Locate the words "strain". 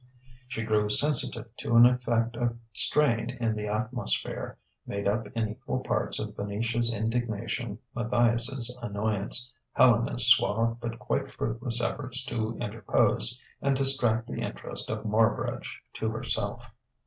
2.73-3.29